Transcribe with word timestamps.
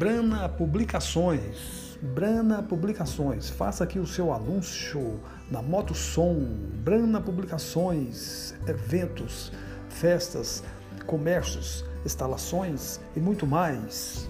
Brana 0.00 0.48
Publicações. 0.48 1.98
Brana 2.00 2.62
Publicações. 2.62 3.50
Faça 3.50 3.84
aqui 3.84 3.98
o 3.98 4.06
seu 4.06 4.32
anúncio 4.32 5.20
na 5.50 5.60
Moto 5.60 5.94
Som. 5.94 6.38
Brana 6.82 7.20
Publicações, 7.20 8.54
eventos, 8.66 9.52
festas, 9.90 10.64
comércios, 11.04 11.84
instalações 12.02 12.98
e 13.14 13.20
muito 13.20 13.46
mais. 13.46 14.29